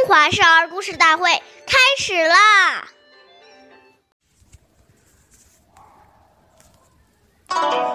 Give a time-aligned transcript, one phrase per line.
[0.00, 1.30] 中华少儿故事大会
[1.66, 2.86] 开始啦！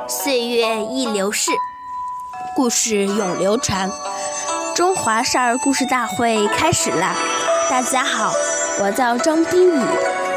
[0.07, 1.49] 岁月易流逝，
[2.55, 3.89] 故事永流传。
[4.75, 7.15] 中华少儿故事大会开始啦！
[7.71, 8.31] 大家好，
[8.81, 9.83] 我叫张冰雨，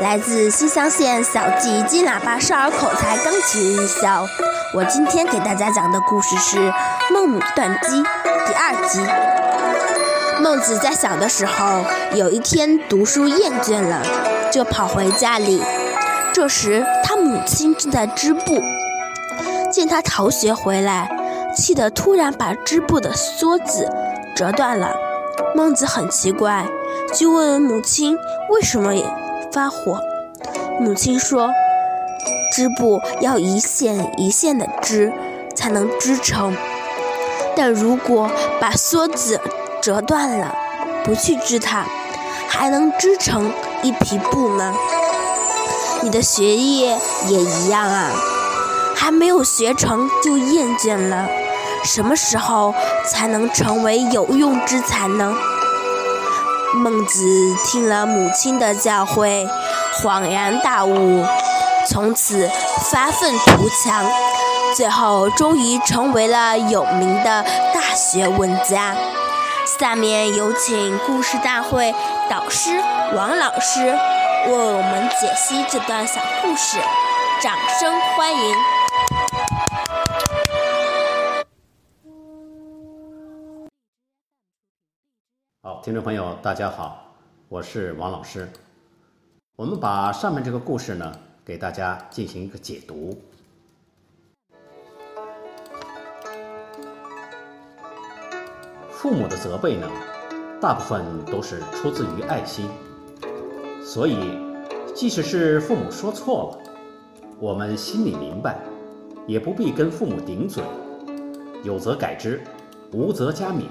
[0.00, 4.26] 来自西乡县小季金喇叭少儿口才钢琴艺校。
[4.72, 6.70] 我今天给大家讲的故事是
[7.12, 8.02] 《孟母断机》
[8.46, 9.00] 第二集。
[10.40, 14.02] 孟子在小的时候，有一天读书厌倦了，
[14.52, 15.60] 就跑回家里。
[16.32, 18.60] 这时，他母亲正在织布，
[19.72, 21.10] 见他逃学回来，
[21.56, 23.90] 气得突然把织布的梭子
[24.36, 24.94] 折断了。
[25.56, 26.66] 孟子很奇怪，
[27.12, 28.16] 就问母亲
[28.50, 28.92] 为什么
[29.52, 30.00] 发火。
[30.78, 31.50] 母亲说
[32.54, 35.12] ：“织布要一线一线的织，
[35.56, 36.56] 才能织成。
[37.56, 39.40] 但如果把梭子……”
[39.88, 40.54] 折断了，
[41.02, 41.86] 不去织它，
[42.46, 43.50] 还能织成
[43.82, 44.74] 一匹布吗？
[46.02, 46.94] 你的学业
[47.28, 48.10] 也一样啊，
[48.94, 51.26] 还没有学成就厌倦了，
[51.82, 52.74] 什么时候
[53.10, 55.34] 才能成为有用之才呢？
[56.74, 57.24] 孟子
[57.64, 59.48] 听了母亲的教诲，
[60.02, 61.24] 恍然大悟，
[61.88, 62.50] 从此
[62.92, 64.04] 发愤图强，
[64.76, 67.42] 最后终于成为了有名的
[67.72, 68.94] 大学问家。
[69.78, 71.94] 下面有请故事大会
[72.28, 72.80] 导师
[73.14, 76.78] 王老师为我们解析这段小故事，
[77.40, 78.54] 掌声欢迎！
[85.62, 87.14] 好，听众朋友，大家好，
[87.48, 88.50] 我是王老师。
[89.54, 93.16] 我们把上面这个故事呢，给大家进行一个解读。
[99.00, 99.86] 父母的责备呢，
[100.60, 102.66] 大部分都是出自于爱心，
[103.80, 104.16] 所以
[104.92, 106.72] 即使是父母说错了，
[107.38, 108.58] 我们心里明白，
[109.24, 110.64] 也不必跟父母顶嘴，
[111.62, 112.42] 有则改之，
[112.90, 113.66] 无则加勉。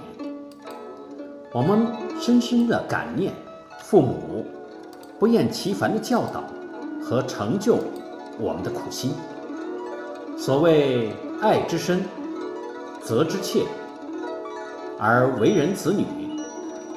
[1.52, 1.86] 我们
[2.22, 3.34] 深深的感念
[3.80, 4.46] 父母
[5.20, 6.42] 不厌其烦的教导
[7.04, 7.80] 和成就
[8.40, 9.12] 我们的苦心。
[10.38, 12.06] 所谓爱之深，
[13.04, 13.66] 责之切。
[15.00, 16.06] 而为人子女，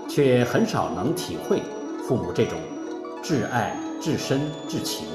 [0.09, 1.62] 却很少能体会
[2.03, 2.59] 父母这种
[3.22, 5.06] 至爱、至深、至情。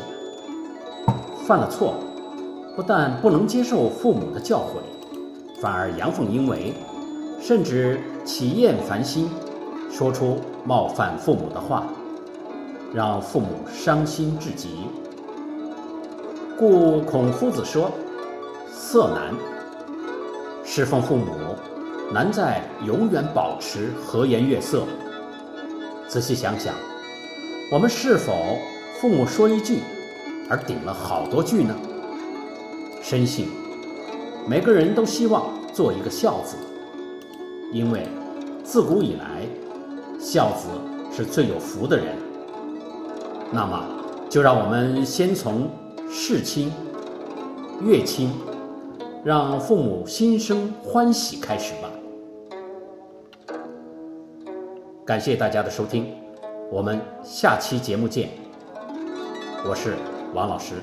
[1.47, 1.96] 犯了错，
[2.75, 6.73] 不但不能接受父母的教诲，反而阳奉阴违，
[7.41, 9.29] 甚至起厌烦心，
[9.91, 11.88] 说出冒犯父母的话，
[12.94, 14.85] 让父母伤心至极。
[16.57, 17.91] 故孔夫子说
[18.72, 19.34] ：“色难，
[20.63, 21.25] 侍奉父母。”
[22.13, 24.83] 难在永远保持和颜悦色。
[26.07, 26.73] 仔细想想，
[27.71, 28.33] 我们是否
[28.99, 29.79] 父母说一句，
[30.49, 31.75] 而顶了好多句呢？
[33.01, 33.47] 深信
[34.47, 36.55] 每个人都希望做一个孝子，
[37.71, 38.07] 因为
[38.63, 39.47] 自古以来，
[40.19, 40.67] 孝子
[41.16, 42.16] 是最有福的人。
[43.51, 43.83] 那么，
[44.29, 45.69] 就让我们先从
[46.09, 46.72] 事亲、
[47.81, 48.31] 悦亲，
[49.25, 51.90] 让父母心生欢喜开始吧。
[55.03, 56.16] 感谢大家的收听，
[56.72, 58.30] 我们下期节目见。
[59.68, 59.96] 我是
[60.35, 60.75] 王老师。